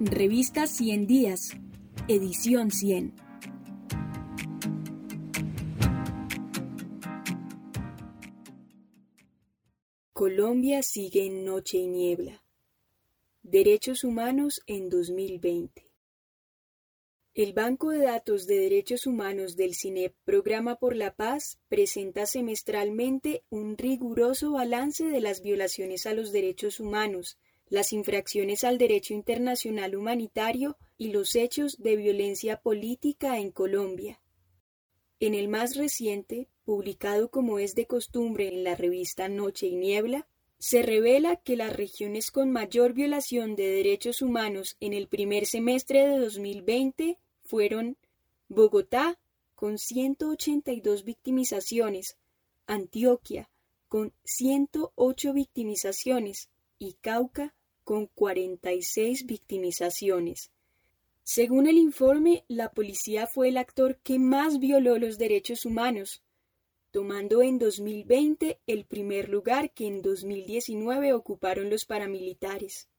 Revista 0.00 0.68
100 0.68 1.08
Días, 1.08 1.56
edición 2.06 2.70
100. 2.70 3.16
Colombia 10.12 10.84
sigue 10.84 11.26
en 11.26 11.44
noche 11.44 11.78
y 11.78 11.88
niebla. 11.88 12.44
Derechos 13.42 14.04
humanos 14.04 14.62
en 14.68 14.88
2020. 14.88 15.90
El 17.34 17.52
Banco 17.52 17.90
de 17.90 18.04
Datos 18.04 18.46
de 18.46 18.56
Derechos 18.60 19.04
Humanos 19.04 19.56
del 19.56 19.74
CINEP 19.74 20.14
Programa 20.22 20.76
por 20.76 20.94
la 20.94 21.16
Paz 21.16 21.58
presenta 21.68 22.26
semestralmente 22.26 23.42
un 23.50 23.76
riguroso 23.76 24.52
balance 24.52 25.06
de 25.06 25.20
las 25.20 25.42
violaciones 25.42 26.06
a 26.06 26.14
los 26.14 26.30
derechos 26.30 26.78
humanos, 26.78 27.36
las 27.70 27.92
infracciones 27.92 28.64
al 28.64 28.78
derecho 28.78 29.14
internacional 29.14 29.94
humanitario 29.94 30.76
y 30.96 31.12
los 31.12 31.34
hechos 31.34 31.78
de 31.78 31.96
violencia 31.96 32.60
política 32.60 33.38
en 33.38 33.50
Colombia. 33.50 34.20
En 35.20 35.34
el 35.34 35.48
más 35.48 35.76
reciente, 35.76 36.48
publicado 36.64 37.30
como 37.30 37.58
es 37.58 37.74
de 37.74 37.86
costumbre 37.86 38.48
en 38.48 38.64
la 38.64 38.76
revista 38.76 39.28
Noche 39.28 39.66
y 39.66 39.74
Niebla, 39.74 40.28
se 40.58 40.82
revela 40.82 41.36
que 41.36 41.56
las 41.56 41.74
regiones 41.74 42.30
con 42.30 42.50
mayor 42.50 42.92
violación 42.92 43.54
de 43.54 43.68
derechos 43.68 44.22
humanos 44.22 44.76
en 44.80 44.92
el 44.92 45.08
primer 45.08 45.46
semestre 45.46 46.06
de 46.06 46.18
2020 46.18 47.18
fueron 47.44 47.96
Bogotá, 48.48 49.18
con 49.54 49.78
182 49.78 51.04
victimizaciones, 51.04 52.16
Antioquia, 52.66 53.50
con 53.88 54.12
108 54.24 55.32
victimizaciones 55.32 56.48
y 56.78 56.94
Cauca, 56.94 57.54
con 57.88 58.04
46 58.04 59.24
victimizaciones. 59.24 60.50
Según 61.22 61.66
el 61.66 61.78
informe, 61.78 62.44
la 62.46 62.70
policía 62.70 63.26
fue 63.26 63.48
el 63.48 63.56
actor 63.56 63.96
que 64.02 64.18
más 64.18 64.58
violó 64.58 64.98
los 64.98 65.16
derechos 65.16 65.64
humanos, 65.64 66.22
tomando 66.90 67.40
en 67.40 67.58
2020 67.58 68.60
el 68.66 68.84
primer 68.84 69.30
lugar 69.30 69.70
que 69.70 69.86
en 69.86 70.02
2019 70.02 71.14
ocuparon 71.14 71.70
los 71.70 71.86
paramilitares. 71.86 72.90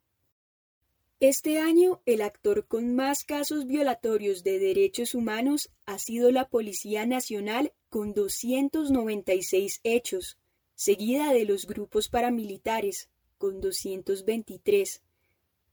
Este 1.20 1.60
año, 1.60 2.02
el 2.08 2.24
actor 2.24 2.66
con 2.66 2.96
más 2.96 3.24
casos 3.24 3.68
violatorios 3.68 4.44
de 4.44 4.58
derechos 4.58 5.14
humanos 5.14 5.70
ha 5.86 6.00
sido 6.00 6.32
la 6.32 6.50
Policía 6.50 7.06
Nacional 7.06 7.74
con 7.90 8.16
296 8.16 9.82
hechos, 9.84 10.40
seguida 10.74 11.32
de 11.32 11.46
los 11.46 11.68
grupos 11.68 12.10
paramilitares 12.10 13.08
con 13.40 13.62
223 13.62 15.02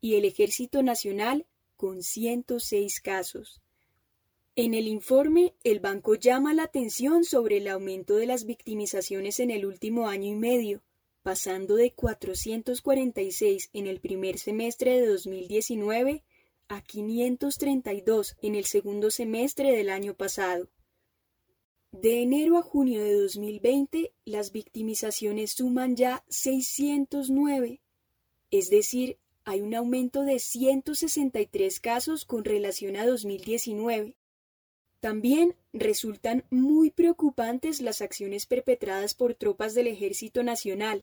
y 0.01 0.15
el 0.15 0.25
Ejército 0.25 0.83
Nacional 0.83 1.45
con 1.77 2.03
106 2.03 3.03
casos. 3.03 3.61
En 4.55 4.73
el 4.73 4.89
informe, 4.89 5.53
el 5.65 5.81
banco 5.81 6.15
llama 6.15 6.55
la 6.55 6.63
atención 6.63 7.25
sobre 7.25 7.59
el 7.59 7.69
aumento 7.69 8.17
de 8.17 8.25
las 8.25 8.47
victimizaciones 8.47 9.39
en 9.41 9.51
el 9.51 9.67
último 9.67 10.09
año 10.09 10.29
y 10.29 10.35
medio, 10.35 10.83
pasando 11.23 11.75
de 11.75 11.93
446 11.93 13.69
en 13.75 13.87
el 13.87 14.01
primer 14.01 14.39
semestre 14.39 14.99
de 14.99 15.07
2019 15.07 16.23
a 16.69 16.81
532 16.81 18.37
en 18.41 18.55
el 18.55 18.65
segundo 18.65 19.11
semestre 19.11 19.73
del 19.73 19.91
año 19.91 20.15
pasado. 20.15 20.71
De 22.03 22.21
enero 22.21 22.59
a 22.59 22.63
junio 22.63 23.03
de 23.03 23.15
2020, 23.15 24.13
las 24.27 24.53
victimizaciones 24.53 25.53
suman 25.53 25.97
ya 25.97 26.25
609, 26.29 27.81
es 28.51 28.69
decir, 28.69 29.17
hay 29.45 29.63
un 29.63 29.75
aumento 29.75 30.23
de 30.23 30.39
163 30.39 31.81
casos 31.81 32.27
con 32.27 32.45
relación 32.45 32.97
a 32.97 33.07
2019. 33.07 34.19
También 35.01 35.57
resultan 35.73 36.45
muy 36.51 36.91
preocupantes 36.91 37.81
las 37.81 38.03
acciones 38.03 38.45
perpetradas 38.45 39.15
por 39.15 39.35
tropas 39.35 39.75
del 39.75 39.87
Ejército 39.87 40.43
Nacional, 40.43 41.03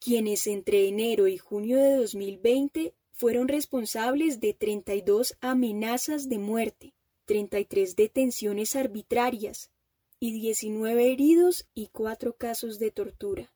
quienes 0.00 0.46
entre 0.46 0.86
enero 0.86 1.28
y 1.28 1.38
junio 1.38 1.78
de 1.78 1.96
2020 1.96 2.92
fueron 3.10 3.48
responsables 3.48 4.38
de 4.40 4.52
32 4.52 5.38
amenazas 5.40 6.28
de 6.28 6.38
muerte, 6.38 6.92
33 7.24 7.96
detenciones 7.96 8.76
arbitrarias 8.76 9.70
y 10.26 10.32
19 10.32 11.12
heridos 11.12 11.68
y 11.72 11.86
4 11.86 12.36
casos 12.36 12.80
de 12.80 12.90
tortura. 12.90 13.52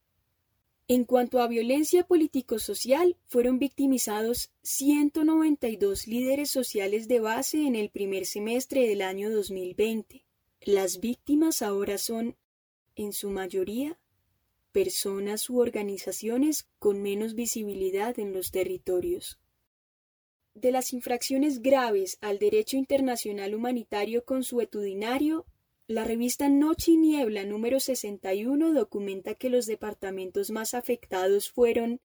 En 0.87 1.05
cuanto 1.05 1.41
a 1.41 1.49
violencia 1.49 2.05
político-social, 2.05 3.17
fueron 3.27 3.59
victimizados 3.59 4.53
192 4.63 6.07
líderes 6.07 6.51
sociales 6.51 7.09
de 7.09 7.19
base 7.19 7.67
en 7.67 7.75
el 7.75 7.91
primer 7.91 8.25
semestre 8.25 8.87
del 8.87 9.03
año 9.03 9.31
2020. 9.31 10.25
Las 10.61 11.01
víctimas 11.01 11.63
ahora 11.63 11.99
son, 11.99 12.37
en 12.95 13.13
su 13.13 13.31
mayoría, 13.31 13.99
personas 14.71 15.51
u 15.51 15.59
organizaciones 15.59 16.69
con 16.79 17.03
menos 17.03 17.35
visibilidad 17.35 18.17
en 18.21 18.33
los 18.33 18.53
territorios. 18.53 19.41
De 20.55 20.71
las 20.71 20.93
infracciones 20.93 21.63
graves 21.63 22.19
al 22.21 22.39
derecho 22.39 22.77
internacional 22.77 23.55
humanitario 23.55 24.25
consuetudinario, 24.25 25.47
la 25.91 26.05
revista 26.05 26.49
Noche 26.49 26.93
y 26.93 26.97
Niebla 26.97 27.43
número 27.43 27.81
61 27.81 28.73
documenta 28.75 29.35
que 29.35 29.51
los 29.51 29.67
departamentos 29.67 30.53
más 30.53 30.75
afectados 30.75 31.51
fueron 31.51 32.01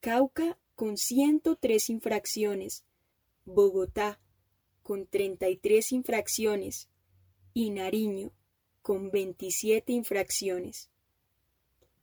Cauca 0.00 0.58
con 0.74 0.98
103 0.98 1.88
infracciones, 1.88 2.84
Bogotá 3.46 4.20
con 4.82 5.06
33 5.06 5.92
infracciones 5.92 6.90
y 7.54 7.70
Nariño 7.70 8.30
con 8.82 9.10
27 9.10 9.90
infracciones. 9.90 10.90